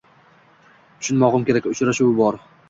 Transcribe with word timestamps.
Tushunmog’im 1.03 1.45
kerak, 1.51 1.69
uchrashuvi 1.75 2.17
bor 2.23 2.43